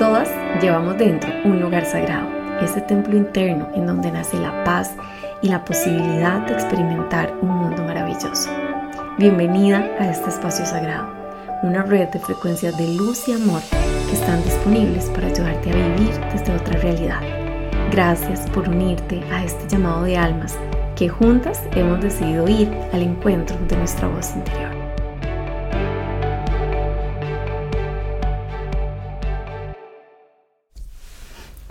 [0.00, 0.30] Todas
[0.62, 2.26] llevamos dentro un lugar sagrado,
[2.62, 4.94] ese templo interno en donde nace la paz
[5.42, 8.48] y la posibilidad de experimentar un mundo maravilloso.
[9.18, 11.12] Bienvenida a este espacio sagrado,
[11.62, 13.60] una red de frecuencias de luz y amor
[14.08, 17.20] que están disponibles para ayudarte a vivir desde otra realidad.
[17.90, 20.56] Gracias por unirte a este llamado de almas
[20.96, 24.69] que juntas hemos decidido ir al encuentro de nuestra voz interior.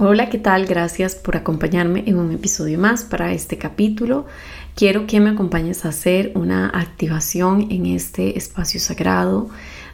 [0.02, 0.66] Hola, ¿qué tal?
[0.66, 4.28] Gracias por acompañarme en un episodio más para este capítulo.
[4.74, 9.50] Quiero que me acompañes a hacer una activación en este espacio sagrado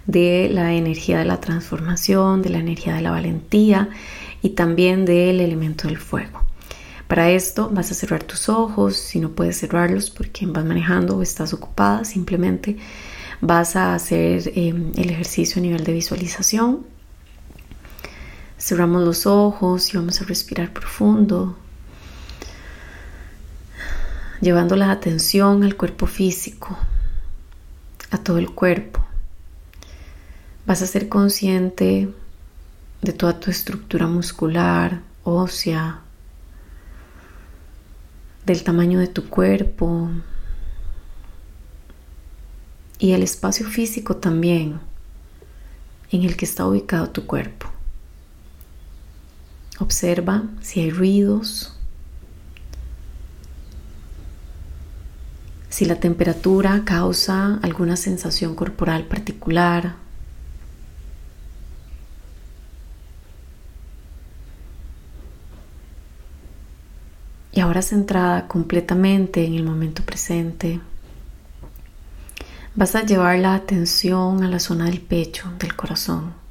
[0.06, 3.90] de la energía de la transformación, de la energía de la valentía
[4.44, 6.44] y también del elemento del fuego.
[7.08, 11.24] Para esto vas a cerrar tus ojos, si no puedes cerrarlos porque vas manejando o
[11.24, 12.78] estás ocupada, simplemente
[13.42, 16.94] vas a hacer eh, el ejercicio a nivel de visualización
[18.66, 21.56] Cerramos los ojos y vamos a respirar profundo,
[24.42, 26.76] llevando la atención al cuerpo físico,
[28.10, 29.06] a todo el cuerpo.
[30.66, 32.12] Vas a ser consciente
[33.04, 36.00] de toda tu estructura muscular, ósea,
[38.48, 40.10] del tamaño de tu cuerpo
[42.98, 44.80] y el espacio físico también
[46.10, 47.75] en el que está ubicado tu cuerpo.
[49.80, 51.76] Observa si hay ruidos,
[55.76, 59.96] si la temperatura causa alguna sensación corporal particular.
[67.52, 70.80] Y ahora centrada completamente en el momento presente,
[72.74, 76.45] vas a llevar la atención a la zona del pecho, del corazón.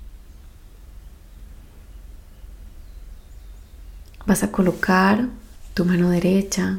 [4.27, 5.29] Vas a colocar
[5.75, 6.79] tu mano derecha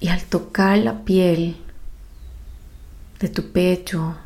[0.00, 1.56] y al tocar la piel
[3.20, 4.16] de tu pecho,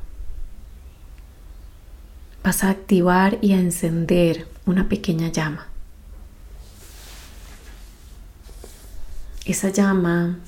[2.43, 5.69] vas a activar y a encender una pequeña llama.
[9.45, 10.39] Esa llama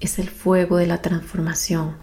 [0.00, 1.96] es el fuego de la transformación.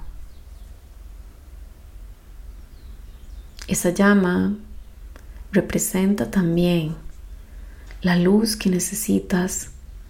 [3.67, 4.55] Esa llama
[5.51, 6.95] representa también
[8.01, 9.69] la luz que necesitas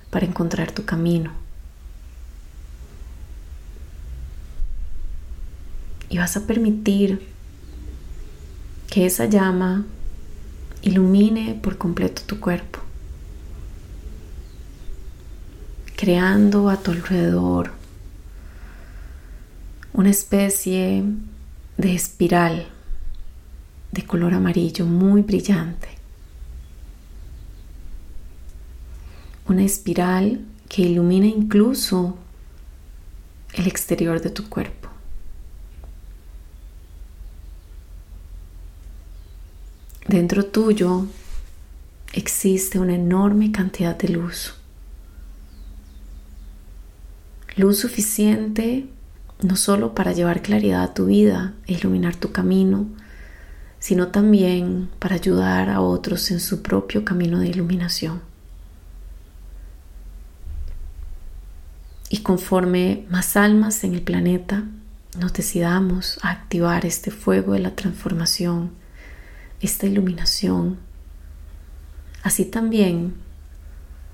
[0.09, 1.31] para encontrar tu camino.
[6.09, 7.27] Y vas a permitir
[8.89, 9.85] que esa llama
[10.81, 12.79] ilumine por completo tu cuerpo,
[15.95, 17.71] creando a tu alrededor
[19.93, 21.03] una especie
[21.77, 22.67] de espiral
[23.91, 25.89] de color amarillo muy brillante.
[29.47, 32.17] Una espiral que ilumina incluso
[33.53, 34.89] el exterior de tu cuerpo.
[40.07, 41.05] Dentro tuyo
[42.13, 44.55] existe una enorme cantidad de luz.
[47.55, 48.87] Luz suficiente
[49.41, 52.87] no solo para llevar claridad a tu vida e iluminar tu camino,
[53.81, 58.21] sino también para ayudar a otros en su propio camino de iluminación.
[62.07, 64.65] Y conforme más almas en el planeta
[65.17, 68.69] nos decidamos a activar este fuego de la transformación,
[69.61, 70.77] esta iluminación,
[72.21, 73.15] así también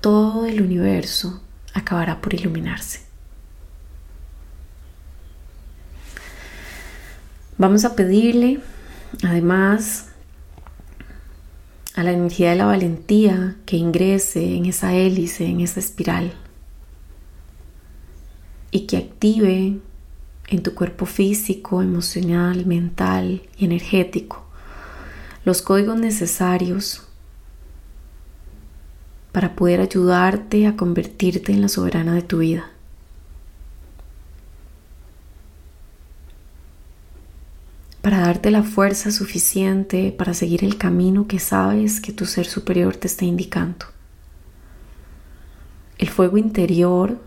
[0.00, 1.42] todo el universo
[1.74, 3.02] acabará por iluminarse.
[7.58, 8.60] Vamos a pedirle
[9.22, 10.06] Además,
[11.94, 16.32] a la energía de la valentía que ingrese en esa hélice, en esa espiral
[18.70, 19.78] y que active
[20.48, 24.48] en tu cuerpo físico, emocional, mental y energético
[25.48, 27.02] los códigos necesarios
[29.32, 32.70] para poder ayudarte a convertirte en la soberana de tu vida.
[38.08, 42.96] Para darte la fuerza suficiente para seguir el camino que sabes que tu ser superior
[42.96, 43.84] te está indicando.
[45.98, 47.20] El fuego interior,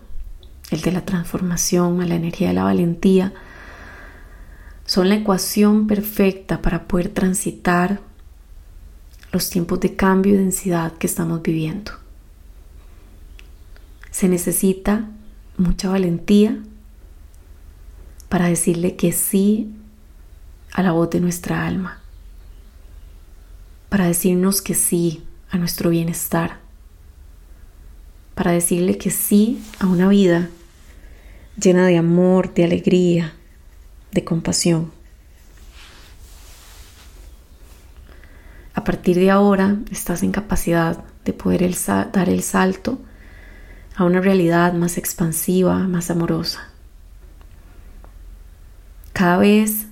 [0.72, 3.32] el de la transformación, la energía de la valentía,
[4.84, 8.00] son la ecuación perfecta para poder transitar
[9.30, 11.92] los tiempos de cambio y densidad que estamos viviendo.
[14.10, 15.08] Se necesita
[15.56, 16.60] mucha valentía
[18.28, 19.76] para decirle que sí
[20.72, 21.98] a la voz de nuestra alma.
[23.88, 26.60] para decirnos que sí a nuestro bienestar,
[28.34, 30.48] para decirle que sí a una vida
[31.60, 33.34] llena de amor, de alegría,
[34.12, 34.90] de compasión.
[38.72, 41.70] A partir de ahora estás en capacidad de poder
[42.12, 42.98] dar el salto
[43.94, 46.66] a una realidad más expansiva, más amorosa.
[49.12, 49.86] Cada vez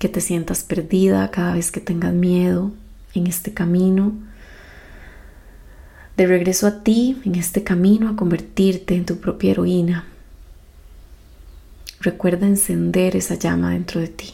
[0.00, 2.72] que te sientas perdida, cada vez que tengas miedo
[3.14, 4.14] en este camino,
[6.16, 10.06] de regreso a ti, en este camino a convertirte en tu propia heroína,
[12.00, 14.30] recuerda encender esa llama dentro de ti.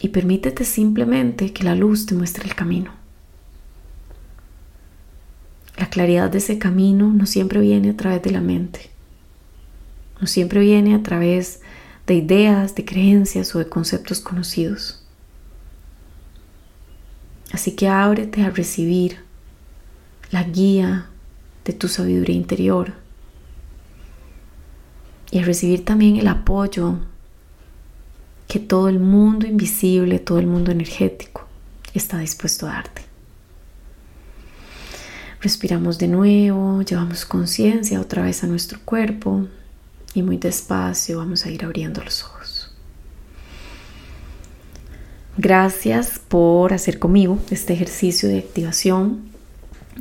[0.00, 2.92] Y permítete simplemente que la luz te muestre el camino.
[5.76, 8.90] La claridad de ese camino no siempre viene a través de la mente.
[10.20, 11.62] No siempre viene a través
[12.08, 15.04] de ideas, de creencias o de conceptos conocidos.
[17.52, 19.18] Así que ábrete a recibir
[20.30, 21.06] la guía
[21.64, 22.94] de tu sabiduría interior
[25.30, 26.98] y a recibir también el apoyo
[28.46, 31.46] que todo el mundo invisible, todo el mundo energético
[31.92, 33.02] está dispuesto a darte.
[35.42, 39.46] Respiramos de nuevo, llevamos conciencia otra vez a nuestro cuerpo
[40.14, 42.72] y muy despacio vamos a ir abriendo los ojos.
[45.36, 49.28] Gracias por hacer conmigo este ejercicio de activación.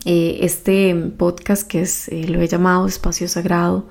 [0.06, 3.88] Eh, este podcast que es, eh, lo he llamado espacio sagrado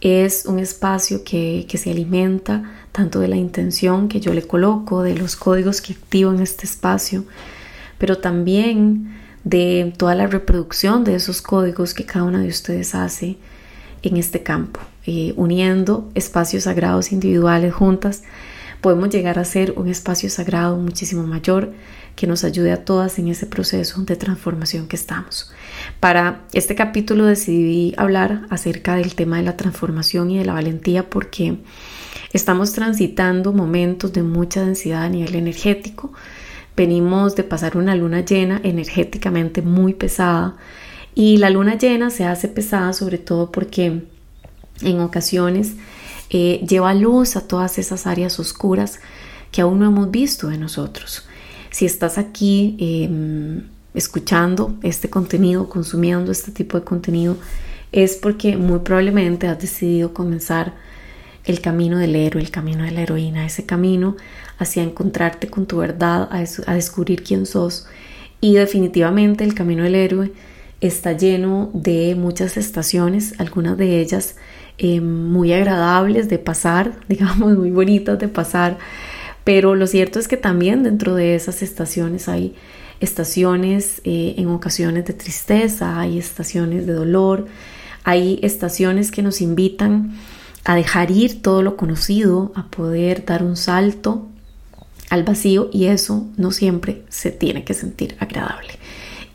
[0.00, 5.02] es un espacio que, que se alimenta tanto de la intención que yo le coloco,
[5.02, 7.24] de los códigos que activo en este espacio,
[7.98, 13.38] pero también de toda la reproducción de esos códigos que cada una de ustedes hace
[14.02, 14.80] en este campo.
[15.06, 18.22] Eh, uniendo espacios sagrados individuales juntas,
[18.80, 21.72] podemos llegar a ser un espacio sagrado muchísimo mayor
[22.14, 25.52] que nos ayude a todas en ese proceso de transformación que estamos.
[26.00, 31.08] Para este capítulo decidí hablar acerca del tema de la transformación y de la valentía
[31.08, 31.58] porque
[32.32, 36.12] estamos transitando momentos de mucha densidad a nivel energético,
[36.78, 40.54] Venimos de pasar una luna llena energéticamente muy pesada
[41.18, 44.04] y la luna llena se hace pesada sobre todo porque
[44.82, 45.72] en ocasiones
[46.30, 49.00] eh, lleva luz a todas esas áreas oscuras
[49.50, 51.26] que aún no hemos visto de nosotros.
[51.70, 57.36] Si estás aquí em, escuchando este contenido, consumiendo este tipo de contenido,
[57.90, 60.74] es porque muy probablemente has decidido comenzar
[61.44, 64.14] el camino del héroe, el camino de la heroína, ese camino
[64.58, 67.88] hacia encontrarte con tu verdad, a, descubrir quién sos.
[68.40, 70.30] Y definitivamente el camino del héroe
[70.80, 74.36] está lleno de muchas estaciones, algunas de ellas
[74.78, 78.78] eh, muy agradables de pasar, digamos, muy bonitas de pasar,
[79.44, 82.54] pero lo cierto es que también dentro de esas estaciones hay
[83.00, 87.46] estaciones eh, en ocasiones de tristeza, hay estaciones de dolor,
[88.04, 90.12] hay estaciones que nos invitan
[90.64, 94.26] a dejar ir todo lo conocido, a poder dar un salto
[95.10, 98.74] al vacío y eso no siempre se tiene que sentir agradable.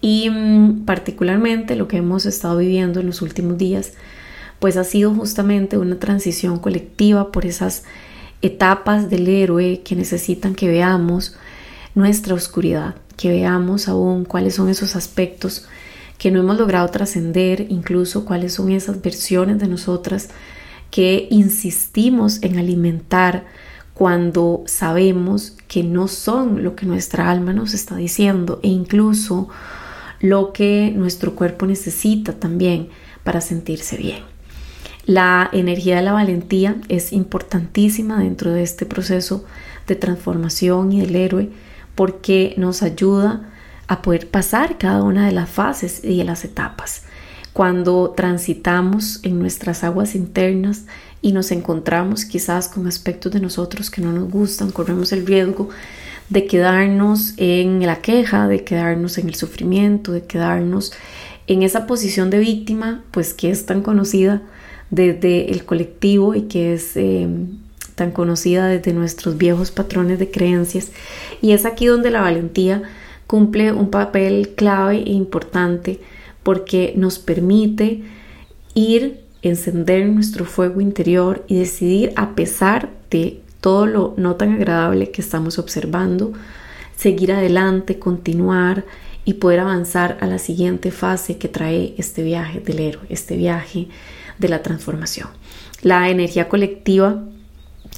[0.04, 3.94] Y mm, particularmente lo que hemos estado viviendo en los últimos días,
[4.60, 7.86] pues ha sido justamente una transición colectiva por esas
[8.42, 11.38] etapas del héroe que necesitan que veamos
[11.96, 15.70] nuestra oscuridad, que veamos aún cuáles son esos aspectos
[16.18, 20.32] que no hemos logrado trascender, incluso cuáles son esas versiones de nosotras
[20.92, 23.46] que insistimos en alimentar
[23.94, 29.48] cuando sabemos que no son lo que nuestra alma nos está diciendo e incluso
[30.24, 32.88] lo que nuestro cuerpo necesita también
[33.25, 34.20] para sentirse bien.
[35.06, 39.44] La energía de la valentía es importantísima dentro de este proceso
[39.86, 41.50] de transformación y del héroe
[41.96, 43.51] porque nos ayuda
[43.88, 47.03] a poder pasar cada una de las fases y de las etapas.
[47.51, 50.86] Cuando transitamos en nuestras aguas internas
[51.22, 55.68] y nos encontramos quizás con aspectos de nosotros que no nos gustan, corremos el riesgo
[56.34, 60.92] de quedarnos en la queja, de quedarnos en el sufrimiento, de quedarnos
[61.46, 64.42] en esa posición de víctima, pues que es tan conocida
[64.90, 67.28] desde el colectivo y que es eh,
[67.94, 70.92] tan conocida desde nuestros viejos patrones de creencias.
[71.40, 72.82] Y es aquí donde la valentía
[73.28, 76.00] cumple un papel clave e importante
[76.42, 78.02] porque nos permite
[78.74, 85.10] ir encender nuestro fuego interior y decidir a pesar de todo lo no tan agradable
[85.10, 86.34] que estamos observando,
[86.98, 88.84] seguir adelante, continuar
[89.24, 93.88] y poder avanzar a la siguiente fase que trae este viaje del héroe, este viaje
[94.38, 95.29] de la transformación.
[95.82, 97.24] La energía colectiva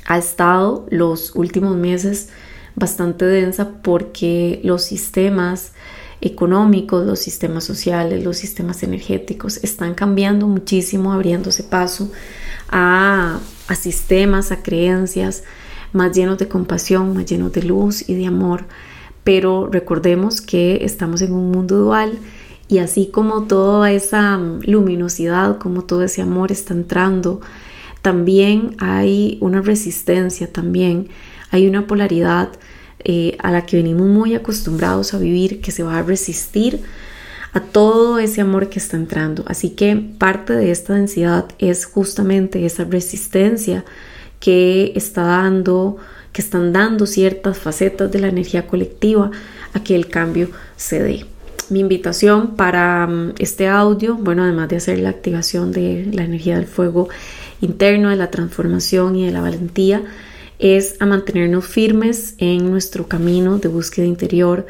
[0.06, 2.30] ha estado los últimos meses
[2.76, 5.74] bastante densa porque los sistemas
[6.22, 12.12] económicos, los sistemas sociales, los sistemas energéticos están cambiando muchísimo, abriéndose paso
[12.70, 15.44] a, a sistemas, a creencias
[15.94, 18.66] más llenos de compasión, más llenos de luz y de amor.
[19.24, 22.20] Pero recordemos que estamos en un mundo dual
[22.68, 27.42] y así como toda esa luminosidad, como todo ese amor está entrando,
[28.02, 31.10] también hay una resistencia, también
[31.50, 32.50] hay una polaridad
[33.04, 36.82] eh, a la que venimos muy acostumbrados a vivir, que se va a resistir
[37.56, 39.46] a todo ese amor que está entrando.
[39.48, 43.86] Así que parte de esta densidad es justamente esa resistencia
[44.42, 45.96] que está dando,
[46.34, 49.32] que están dando ciertas facetas de la energía colectiva
[49.74, 51.26] a que el cambio se dé.
[51.70, 56.58] Mi invitación para mm, este audio, bueno, además de hacer la activación de la energía
[56.58, 57.08] del fuego
[57.62, 60.04] interno, de la transformación y de la valentía,
[60.60, 64.68] es a mantenernos firmes en nuestro camino de búsqueda interior,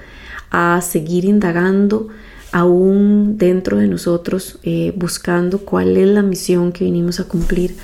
[0.51, 2.09] a seguir indagando
[2.55, 7.75] aún dentro de nosotros, eh, buscando cuál es la misión que vinimos a cumplir,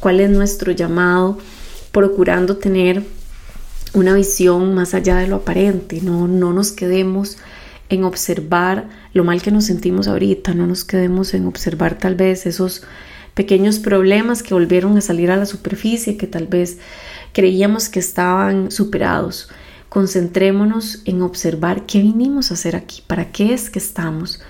[0.00, 1.38] cuál es nuestro llamado,
[1.92, 3.04] procurando tener
[3.94, 7.38] una visión más allá de lo aparente, no, no nos quedemos
[7.88, 12.44] en observar lo mal que nos sentimos ahorita, no nos quedemos en observar tal vez
[12.44, 12.82] esos
[13.32, 16.76] pequeños problemas que volvieron a salir a la superficie, que tal vez
[17.32, 19.48] creíamos que estaban superados.
[19.88, 24.40] Concentrémonos en observar qué vinimos a hacer aquí, para qué es que estamos,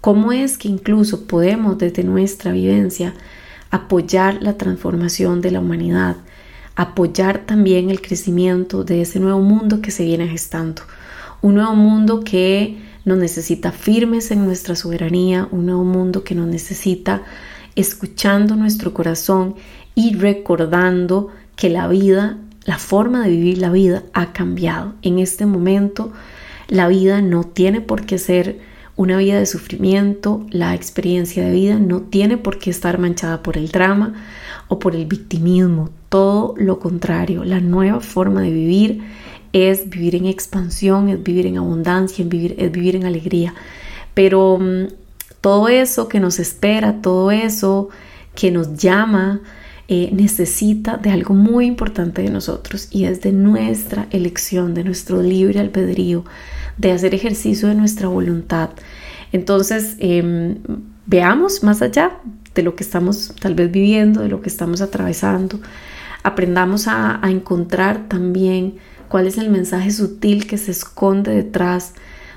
[0.00, 3.14] cómo es que incluso podemos desde nuestra vivencia
[3.70, 6.16] apoyar la transformación de la humanidad,
[6.76, 10.82] apoyar también el crecimiento de ese nuevo mundo que se viene gestando,
[11.40, 16.46] un nuevo mundo que nos necesita firmes en nuestra soberanía, un nuevo mundo que nos
[16.46, 17.22] necesita
[17.74, 19.56] escuchando nuestro corazón
[19.94, 24.94] y recordando que la vida, la forma de vivir la vida ha cambiado.
[25.02, 26.12] En este momento
[26.68, 28.60] la vida no tiene por qué ser
[28.96, 33.56] una vida de sufrimiento, la experiencia de vida no tiene por qué estar manchada por
[33.56, 34.14] el drama
[34.68, 39.02] o por el victimismo, todo lo contrario, la nueva forma de vivir
[39.52, 43.54] es vivir en expansión, es vivir en abundancia, es vivir, es vivir en alegría.
[44.14, 44.88] Pero mm,
[45.40, 47.88] todo eso que nos espera, todo eso
[48.34, 49.40] que nos llama,
[49.94, 55.20] eh, necesita de algo muy importante de nosotros y es de nuestra elección, de nuestro
[55.20, 56.24] libre albedrío,
[56.78, 58.70] de hacer ejercicio de nuestra voluntad.
[59.32, 60.60] Entonces, em,
[61.04, 62.12] veamos más allá
[62.54, 65.60] de lo que estamos tal vez viviendo, de lo que estamos atravesando.
[66.22, 68.76] Aprendamos a, a encontrar también
[69.10, 71.92] cuál es el mensaje sutil que se esconde detrás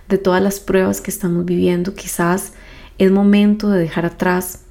[0.10, 1.94] de todas las pruebas que estamos viviendo.
[1.94, 2.52] Quizás
[2.98, 4.65] es momento de dejar atrás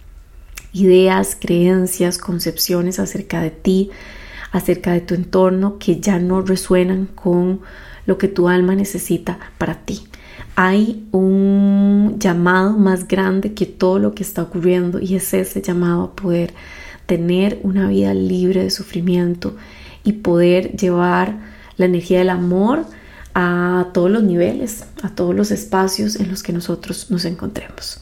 [0.74, 3.90] ideas, creencias, concepciones acerca de ti,
[4.52, 7.60] acerca de tu entorno que ya no resuenan con
[8.06, 10.02] lo que tu alma necesita para ti.
[10.56, 16.02] Hay un llamado más grande que todo lo que está ocurriendo y es ese llamado
[16.02, 16.52] a poder
[17.06, 19.56] tener una vida libre de sufrimiento
[20.04, 21.38] y poder llevar
[21.76, 22.84] la energía del amor
[23.34, 28.00] a todos los niveles, a todos los espacios en los que nosotros nos encontremos.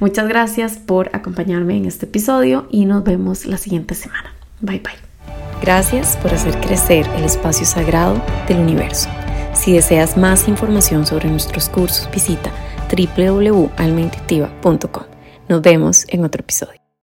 [0.00, 4.34] Muchas gracias por acompañarme en este episodio y nos vemos la siguiente semana.
[4.60, 4.92] Bye bye.
[5.62, 9.08] Gracias por hacer crecer el espacio sagrado del universo.
[9.54, 12.50] Si deseas más información sobre nuestros cursos, visita
[12.90, 15.04] www.almaintuitiva.com.
[15.48, 16.83] Nos vemos en otro episodio.